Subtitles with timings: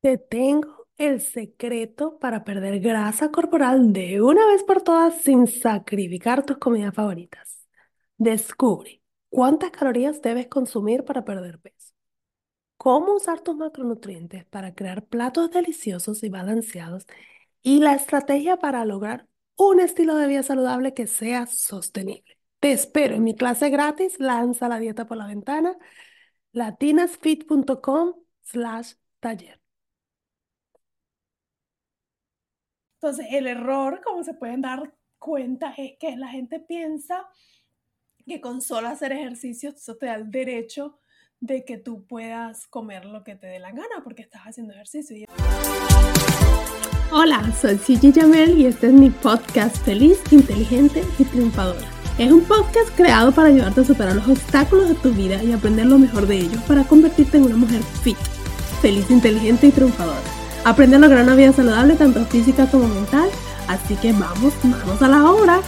[0.00, 6.44] Te tengo el secreto para perder grasa corporal de una vez por todas sin sacrificar
[6.44, 7.66] tus comidas favoritas.
[8.16, 11.92] Descubre cuántas calorías debes consumir para perder peso,
[12.76, 17.06] cómo usar tus macronutrientes para crear platos deliciosos y balanceados
[17.62, 19.26] y la estrategia para lograr
[19.56, 22.38] un estilo de vida saludable que sea sostenible.
[22.60, 25.76] Te espero en mi clase gratis, lanza la dieta por la ventana,
[26.52, 29.59] latinasfit.com slash taller.
[33.02, 37.26] Entonces, el error, como se pueden dar cuenta, es que la gente piensa
[38.26, 40.98] que con solo hacer ejercicio eso te da el derecho
[41.40, 45.26] de que tú puedas comer lo que te dé la gana porque estás haciendo ejercicio.
[47.10, 51.88] Hola, soy Gigi Jamel y este es mi podcast Feliz, Inteligente y Triunfadora.
[52.18, 55.86] Es un podcast creado para ayudarte a superar los obstáculos de tu vida y aprender
[55.86, 58.18] lo mejor de ellos para convertirte en una mujer fit,
[58.82, 60.39] feliz, inteligente y triunfadora.
[60.62, 63.30] Aprende a lograr una vida saludable tanto física como mental,
[63.66, 65.60] así que vamos, vamos a la obra.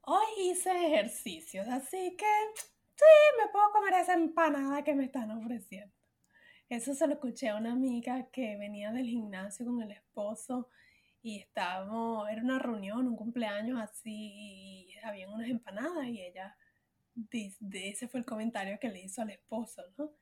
[0.00, 2.24] Hoy hice ejercicios, así que
[2.94, 3.04] sí,
[3.38, 5.94] me puedo comer esa empanada que me están ofreciendo.
[6.70, 10.70] Eso se lo escuché a una amiga que venía del gimnasio con el esposo
[11.20, 16.56] y estábamos, era una reunión, un cumpleaños así, y habían unas empanadas y ella
[17.16, 20.12] de, ese fue el comentario que le hizo al esposo, ¿no?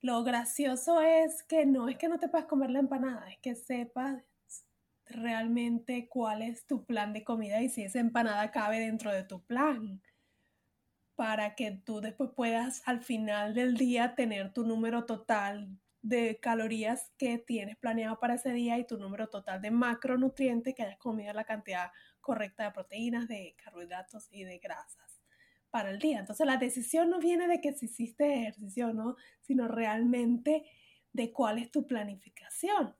[0.00, 3.54] Lo gracioso es que no es que no te puedas comer la empanada, es que
[3.54, 4.22] sepas
[5.06, 9.42] realmente cuál es tu plan de comida y si esa empanada cabe dentro de tu
[9.44, 10.02] plan
[11.14, 17.12] para que tú después puedas al final del día tener tu número total de calorías
[17.18, 21.32] que tienes planeado para ese día y tu número total de macronutrientes que hayas comido
[21.32, 25.05] la cantidad correcta de proteínas, de carbohidratos y de grasas
[25.76, 26.20] para el día.
[26.20, 30.64] Entonces la decisión no viene de que si hiciste ejercicio o no, sino realmente
[31.12, 32.96] de cuál es tu planificación.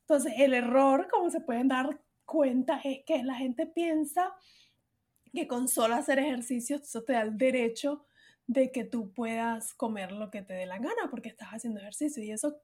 [0.00, 4.34] Entonces el error, como se pueden dar cuenta, es que la gente piensa
[5.32, 8.04] que con solo hacer ejercicio eso te da el derecho
[8.48, 12.24] de que tú puedas comer lo que te dé la gana porque estás haciendo ejercicio
[12.24, 12.60] y eso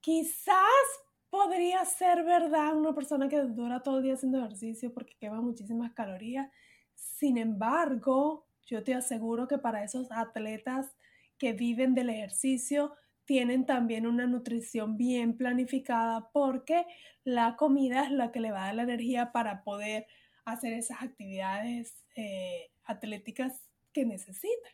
[0.00, 0.54] quizás
[1.28, 5.92] podría ser verdad una persona que dura todo el día haciendo ejercicio porque quema muchísimas
[5.92, 6.48] calorías
[6.96, 10.96] sin embargo, yo te aseguro que para esos atletas
[11.38, 12.94] que viven del ejercicio,
[13.26, 16.86] tienen también una nutrición bien planificada porque
[17.24, 20.06] la comida es la que le va a dar la energía para poder
[20.44, 24.72] hacer esas actividades eh, atléticas que necesitan.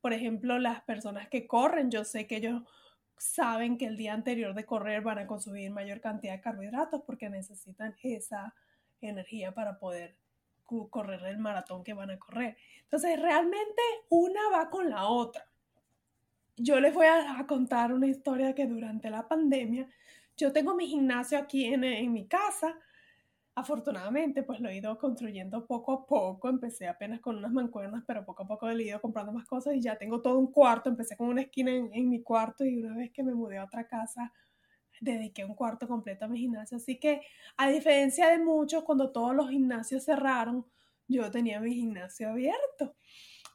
[0.00, 2.62] Por ejemplo, las personas que corren, yo sé que ellos
[3.16, 7.30] saben que el día anterior de correr van a consumir mayor cantidad de carbohidratos porque
[7.30, 8.54] necesitan esa
[9.00, 10.16] energía para poder
[10.90, 12.56] correr el maratón que van a correr.
[12.82, 15.48] Entonces, realmente una va con la otra.
[16.56, 19.88] Yo les voy a, contar una historia que durante la pandemia,
[20.36, 22.76] yo tengo mi gimnasio aquí en, en mi casa.
[23.54, 26.48] Afortunadamente, pues lo he ido construyendo poco a poco.
[26.48, 29.80] Empecé apenas con unas mancuernas, pero poco a poco he ido comprando más cosas y
[29.80, 30.88] ya tengo todo un cuarto.
[30.90, 33.64] Empecé con una esquina en, en mi cuarto y una vez que me mudé a
[33.64, 34.32] otra casa,
[35.00, 36.76] dediqué un cuarto completo a mi gimnasio.
[36.76, 37.22] Así que,
[37.56, 40.66] a diferencia de muchos, cuando todos los gimnasios cerraron,
[41.06, 42.94] yo tenía mi gimnasio abierto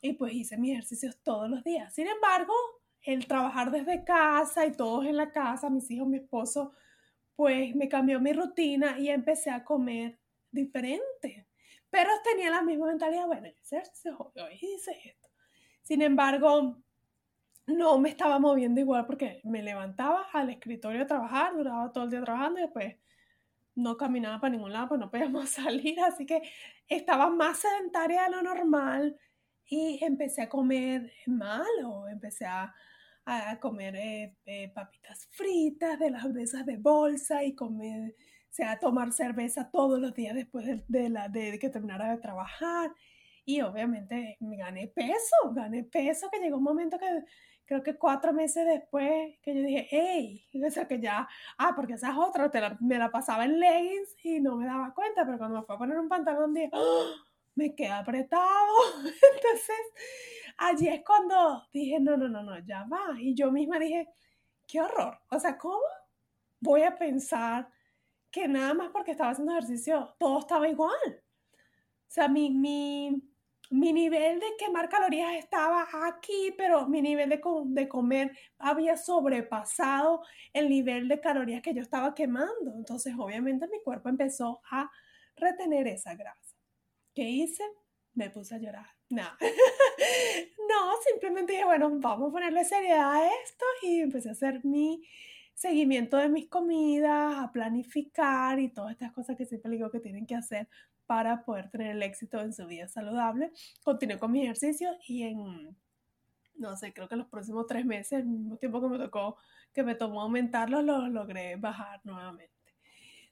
[0.02, 1.94] y pues hice mis ejercicios todos los días.
[1.94, 2.54] Sin embargo,
[3.02, 6.74] el trabajar desde casa y todos en la casa, mis hijos, mi esposo,
[7.36, 10.20] pues me cambió mi rutina y empecé a comer
[10.52, 11.48] diferente.
[11.90, 15.30] Pero tenía la misma mentalidad, bueno, yo ejercicio, hoy hice esto.
[15.84, 16.82] Sin embargo,
[17.68, 22.10] no me estaba moviendo igual porque me levantaba al escritorio a trabajar, duraba todo el
[22.10, 22.96] día trabajando y después
[23.76, 26.42] no caminaba para ningún lado, pues no podíamos salir, así que
[26.88, 29.18] estaba más sedentaria de lo normal
[29.66, 32.74] y empecé a comer mal o empecé a,
[33.26, 38.16] a comer eh, eh, papitas fritas de las de de bolsa y comer,
[38.66, 42.92] a tomar cerveza todos los días después de, de, la, de que terminara de trabajar.
[43.46, 47.24] Y obviamente me gané peso, gané peso, que llegó un momento que
[47.66, 51.94] creo que cuatro meses después que yo dije, hey, o sea que ya, ah, porque
[51.94, 55.60] esa es otra, me la pasaba en leggings y no me daba cuenta, pero cuando
[55.60, 57.06] me fue a poner un pantalón dije, ¡Oh!
[57.56, 58.74] me queda apretado.
[58.98, 59.78] Entonces,
[60.58, 63.20] allí es cuando dije, no, no, no, no, ya va.
[63.20, 64.10] Y yo misma dije,
[64.68, 65.20] qué horror.
[65.30, 65.80] O sea, ¿cómo
[66.60, 67.70] voy a pensar
[68.32, 71.00] que nada más porque estaba haciendo ejercicio, todo estaba igual?
[71.08, 73.22] O sea, mi, mi,
[73.74, 80.22] mi nivel de quemar calorías estaba aquí, pero mi nivel de, de, comer había sobrepasado
[80.54, 82.74] el nivel de calorías que yo estaba quemando.
[82.76, 84.90] Entonces, obviamente, mi cuerpo empezó a
[85.36, 86.56] retener esa grasa.
[87.16, 87.64] ¿Qué hice?
[88.14, 88.86] me puse a llorar.
[89.10, 89.24] No,
[90.70, 95.04] no, simplemente dije, bueno, vamos a ponerle seriedad a esto y empecé a hacer mi
[95.54, 100.26] seguimiento de mis comidas, a planificar y todas estas cosas que siempre digo que tienen
[100.26, 100.68] que hacer
[101.14, 103.52] para poder tener el éxito en su vida saludable.
[103.84, 105.78] Continué con mi ejercicio y en,
[106.56, 109.38] no sé, creo que los próximos tres meses, el mismo tiempo que me tocó,
[109.72, 112.74] que me tomó aumentarlo, lo logré bajar nuevamente.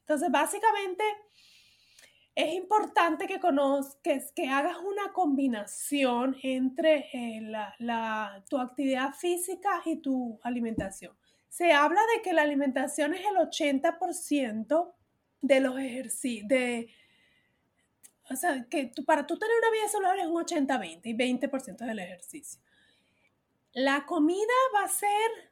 [0.01, 1.03] Entonces, básicamente,
[2.35, 7.41] es importante que conozcas, que hagas una combinación entre eh,
[7.79, 11.17] la, tu actividad física y tu alimentación.
[11.49, 14.93] Se habla de que la alimentación es el 80%
[15.41, 16.93] de los ejercicios, de,
[18.29, 21.99] o sea, que para tú tener una vida saludable es un 80-20 y 20% del
[21.99, 22.61] ejercicio.
[23.73, 25.51] La comida va a ser,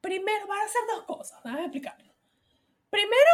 [0.00, 2.12] primero, va a ser dos cosas, déjame explicarlo.
[2.90, 3.30] Primero,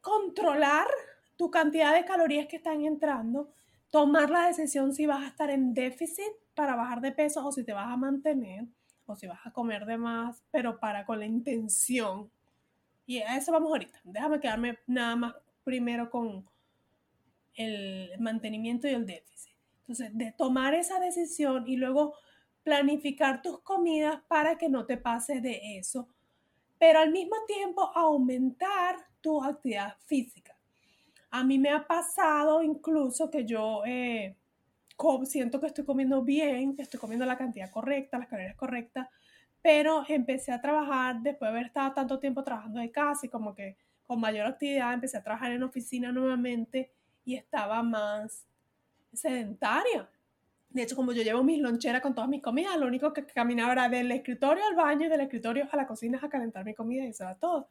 [0.00, 0.88] controlar
[1.36, 3.52] tu cantidad de calorías que están entrando,
[3.90, 7.64] tomar la decisión si vas a estar en déficit para bajar de peso o si
[7.64, 8.66] te vas a mantener
[9.06, 12.30] o si vas a comer de más, pero para con la intención.
[13.06, 14.00] Y a eso vamos ahorita.
[14.04, 16.48] Déjame quedarme nada más primero con
[17.54, 19.54] el mantenimiento y el déficit.
[19.80, 22.14] Entonces, de tomar esa decisión y luego
[22.62, 26.08] planificar tus comidas para que no te pases de eso,
[26.78, 30.56] pero al mismo tiempo aumentar tu actividad física.
[31.30, 34.36] A mí me ha pasado incluso que yo eh,
[35.24, 39.08] siento que estoy comiendo bien, que estoy comiendo la cantidad correcta, las calorías correctas,
[39.60, 43.54] pero empecé a trabajar después de haber estado tanto tiempo trabajando de casa y como
[43.54, 46.92] que con mayor actividad empecé a trabajar en oficina nuevamente
[47.24, 48.46] y estaba más
[49.12, 50.08] sedentaria.
[50.70, 53.72] De hecho, como yo llevo mis loncheras con todas mis comidas, lo único que caminaba
[53.72, 57.04] era del escritorio al baño y del escritorio a la cocina a calentar mi comida
[57.04, 57.68] y eso era todo.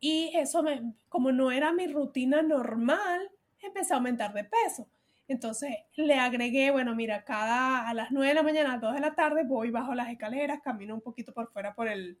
[0.00, 0.62] Y eso,
[1.08, 3.30] como no era mi rutina normal,
[3.60, 4.86] empecé a aumentar de peso.
[5.26, 8.94] Entonces le agregué, bueno, mira, cada a las 9 de la mañana, a las 2
[8.94, 12.18] de la tarde voy bajo las escaleras, camino un poquito por fuera por el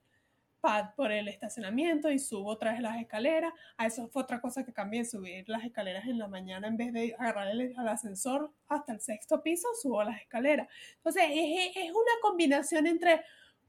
[0.96, 3.52] por el estacionamiento y subo otra vez las escaleras.
[3.76, 6.92] A eso fue otra cosa que cambié, subir las escaleras en la mañana en vez
[6.92, 10.68] de agarrar el, ascensor hasta el sexto piso, subo las escaleras.
[10.96, 13.22] Entonces es, es una combinación entre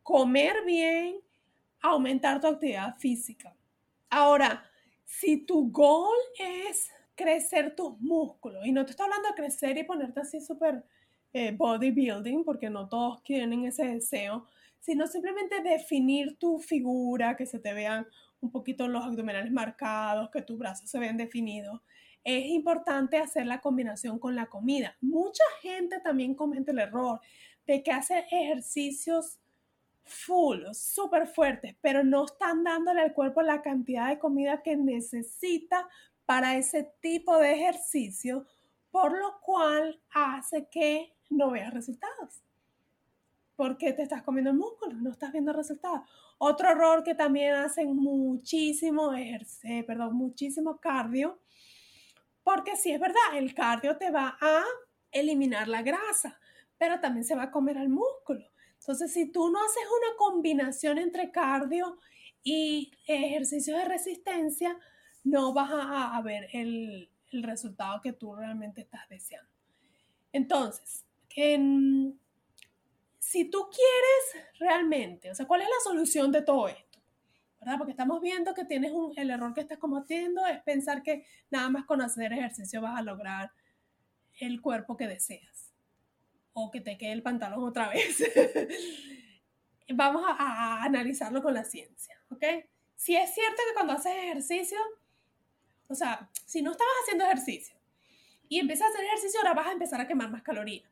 [0.03, 1.19] comer bien,
[1.81, 3.53] aumentar tu actividad física.
[4.09, 4.63] Ahora,
[5.03, 9.83] si tu goal es crecer tus músculos, y no te estoy hablando de crecer y
[9.83, 10.83] ponerte así súper
[11.33, 14.47] eh, bodybuilding, porque no todos tienen ese deseo,
[14.85, 18.05] sino simplemente definir tu figura, que se te vean
[18.39, 21.81] un poquito los abdominales marcados, que tus brazos se vean definidos.
[22.23, 24.95] Es importante hacer la combinación con la comida.
[25.01, 27.19] Mucha gente también comete el error
[27.65, 29.39] de que hace ejercicios
[30.03, 35.89] full, súper fuertes, pero no están dándole al cuerpo la cantidad de comida que necesita
[36.27, 38.45] para ese tipo de ejercicio,
[38.91, 42.43] por lo cual hace que no veas resultados.
[43.55, 46.01] Porque te estás comiendo el músculo, no estás viendo resultados.
[46.37, 51.39] Otro error que también hacen muchísimo ejercicio, perdón, muchísimo cardio,
[52.43, 54.63] porque sí es verdad, el cardio te va a
[55.11, 56.39] eliminar la grasa,
[56.77, 58.45] pero también se va a comer al músculo.
[58.79, 61.97] Entonces, si tú no haces una combinación entre cardio
[62.43, 64.77] y ejercicios de resistencia,
[65.23, 67.09] no vas a, ver el,
[67.41, 69.49] resultado que tú realmente estás deseando.
[70.31, 71.03] Entonces,
[73.25, 76.99] si tú quieres realmente, o sea, ¿cuál es la solución de todo esto?
[77.59, 77.79] ¿Verdad?
[77.79, 81.67] Porque estamos viendo que tienes un, el error que estás cometiendo es pensar que nada
[81.69, 83.51] más con hacer ejercicio vas a lograr
[84.39, 85.73] el cuerpo que deseas
[86.53, 88.23] o que te quede el pantalón otra vez.
[89.89, 92.43] Vamos a, a, analizarlo con la ciencia, ¿ok?
[92.95, 94.77] Si es cierto que cuando haces ejercicio,
[95.87, 97.75] o sea, si no estabas haciendo ejercicio
[98.47, 100.91] y empiezas a hacer ejercicio, ahora vas a empezar a quemar más calorías.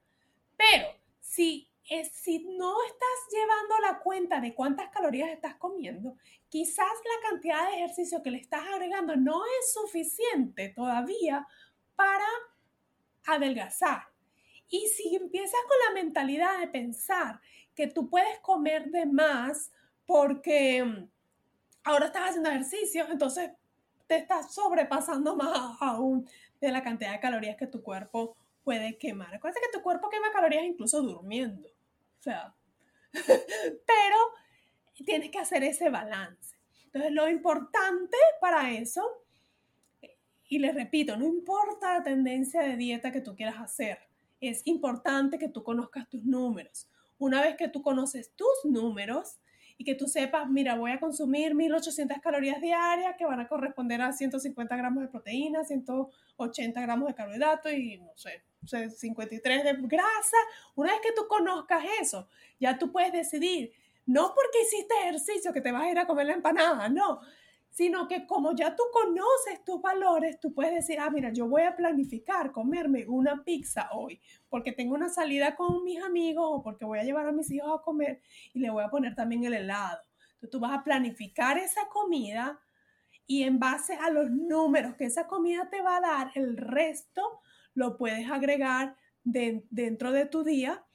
[0.57, 0.87] Pero
[1.19, 6.15] si, es, si no estás llevando la cuenta de cuántas calorías estás comiendo,
[6.49, 11.47] quizás la cantidad de ejercicio que le estás agregando no es suficiente todavía
[11.95, 12.27] para
[13.25, 14.07] adelgazar.
[14.69, 17.39] Y si empiezas con la mentalidad de pensar
[17.75, 19.71] que tú puedes comer de más
[20.05, 21.09] porque mm,
[21.83, 23.51] ahora estás haciendo ejercicio, entonces
[24.07, 26.27] te estás sobrepasando más aún
[26.59, 29.31] de la cantidad de calorías que tu cuerpo puede quemar.
[29.31, 31.73] Recuerda que tu cuerpo quema calorías incluso durmiendo.
[32.24, 32.56] Sea,
[33.13, 34.18] pero
[35.03, 36.56] tienes que hacer ese balance.
[36.86, 39.03] Entonces, lo importante para eso,
[40.48, 44.00] y les repito, no importa la tendencia de dieta que tú quieras hacer,
[44.39, 46.88] es importante que tú conozcas tus números.
[47.18, 49.39] Una vez que tú conoces tus números
[49.77, 54.01] y que tú sepas, mira, voy a consumir 1800 calorías diarias que van a corresponder
[54.01, 60.38] a 150 gramos de proteína, 180 gramos de carbohidratos y no sé, 53 de grasa.
[60.75, 62.27] Una vez que tú conozcas eso,
[62.60, 63.74] ya tú puedes decidir,
[64.05, 67.22] no porque hiciste ejercicio que te vas a ir a comer la empanada, no,
[67.74, 71.63] sino que como ya tú conoces tus valores, tú puedes decir, ah, mira, yo voy
[71.63, 76.86] a planificar comerme una pizza hoy, porque tengo una salida con mis amigos o porque
[76.86, 78.22] voy a llevar a mis hijos a comer
[78.53, 80.00] y le voy a poner también el helado.
[80.36, 82.60] Entonces tú vas a planificar esa comida
[83.25, 87.41] y en base a los números que esa comida te va a dar, el resto
[87.74, 90.86] lo puedes agregar dentro de tu día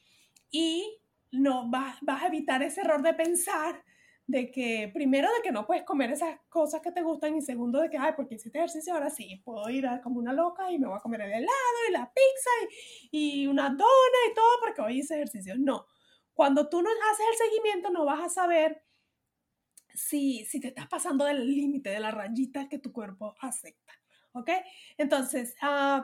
[0.51, 3.85] y no vas, vas a evitar ese error de pensar
[4.27, 7.81] de que, primero, de que no puedes comer esas cosas que te gustan y segundo,
[7.81, 10.79] de que, ay, porque hiciste ejercicio, ahora sí, puedo ir a, como una loca y
[10.79, 12.51] me voy a comer el helado y la pizza
[13.11, 15.55] y, y una dona y todo porque hoy hice ejercicio.
[15.59, 15.87] No,
[16.35, 18.85] cuando tú no haces el seguimiento no vas a saber
[19.95, 23.95] si, si te estás pasando del límite, de la rayita que tu cuerpo acepta,
[24.33, 24.51] ¿ok?
[24.99, 26.03] Entonces, uh,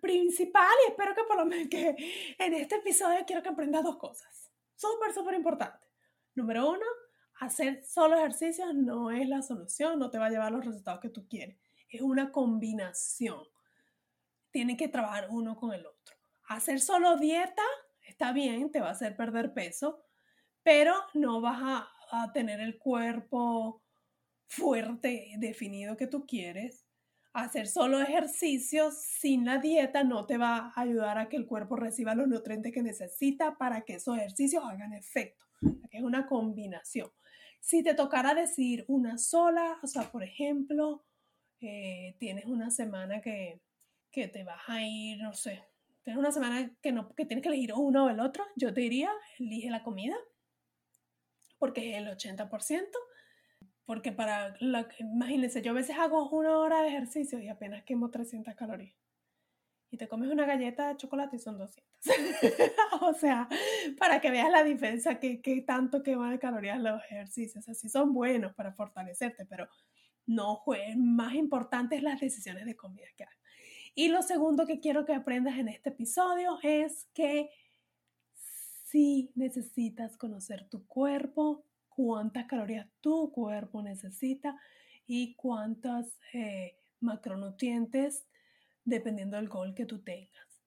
[0.00, 1.96] principal, y espero que por lo menos que
[2.38, 5.86] en este episodio quiero que aprendas dos cosas, súper, súper importante.
[6.34, 6.84] Número uno,
[7.40, 11.08] hacer solo ejercicios no es la solución, no te va a llevar los resultados que
[11.08, 11.58] tú quieres.
[11.88, 13.42] Es una combinación.
[14.50, 16.16] Tiene que trabajar uno con el otro.
[16.48, 17.62] Hacer solo dieta
[18.02, 20.04] está bien, te va a hacer perder peso,
[20.62, 23.82] pero no vas a, a tener el cuerpo
[24.46, 26.85] fuerte, definido que tú quieres.
[27.36, 31.76] Hacer solo ejercicios sin la dieta no te va a ayudar a que el cuerpo
[31.76, 35.44] reciba los nutrientes que necesita para que esos ejercicios hagan efecto.
[35.90, 37.10] Es una combinación.
[37.60, 41.04] Si te tocara decir una sola, o sea, por ejemplo,
[41.60, 43.60] eh, tienes una semana que,
[44.10, 45.62] que, te vas a ir, no sé,
[46.04, 48.80] tienes una semana que, no, que tienes que elegir uno o el otro, yo te
[48.80, 50.16] diría, elige la comida,
[51.58, 52.86] porque es el 80%,
[53.86, 58.10] porque para, la, imagínense, yo a veces hago una hora de ejercicio y apenas quemo
[58.10, 58.96] 300 calorías
[59.90, 61.84] y te comes una galleta de chocolate y son 200.
[63.02, 63.48] o sea,
[63.98, 67.68] para que veas la diferencia, que, que tanto quema de calorías los ejercicios.
[67.68, 69.68] Así son buenos para fortalecerte, pero
[70.26, 70.62] no
[70.96, 73.38] más importante es las decisiones de comida que hagas.
[73.94, 77.48] Y lo segundo que quiero que aprendas en este episodio es que
[78.84, 81.64] si necesitas conocer tu cuerpo,
[81.96, 84.54] cuántas calorías tu cuerpo necesita
[85.06, 88.26] y cuántos eh, macronutrientes
[88.84, 90.62] dependiendo del gol que tú tengas.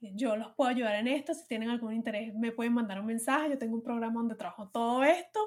[0.00, 3.50] Yo los puedo ayudar en esto, si tienen algún interés me pueden mandar un mensaje,
[3.50, 5.40] yo tengo un programa donde trabajo todo esto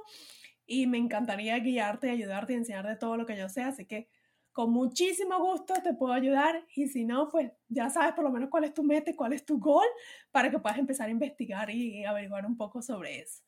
[0.67, 4.07] y me encantaría guiarte, ayudarte y enseñarte todo lo que yo sé, así que
[4.51, 8.49] con muchísimo gusto te puedo ayudar y si no, pues ya sabes por lo menos
[8.49, 9.87] cuál es tu meta y cuál es tu gol
[10.31, 13.43] para que puedas empezar a investigar y averiguar un poco sobre eso.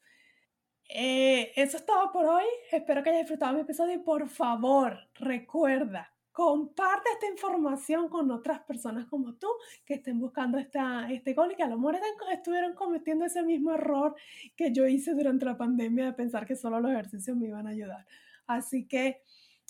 [0.89, 2.45] Eh, eso es todo por hoy.
[2.71, 8.59] Espero que hayas disfrutado mi episodio y por favor recuerda comparte esta información con otras
[8.59, 9.47] personas como tú
[9.83, 11.97] que estén buscando esta, este gol y que a lo mejor
[12.31, 14.15] estuvieron cometiendo ese mismo error
[14.55, 17.71] que yo hice durante la pandemia de pensar que solo los ejercicios me iban a
[17.71, 18.05] ayudar.
[18.45, 19.23] Así que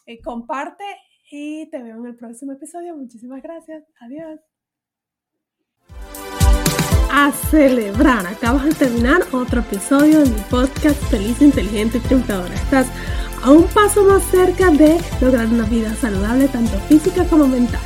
[0.05, 0.83] eh, comparte
[1.31, 2.97] y te veo en el próximo episodio.
[2.97, 3.85] Muchísimas gracias.
[4.01, 4.46] Adiós.
[7.11, 12.53] A celebrar, acabas de terminar otro episodio de mi podcast Feliz, Inteligente y Triunfadora.
[12.53, 12.87] Estás
[13.43, 17.81] a un paso más cerca de lograr una vida saludable tanto física como mental.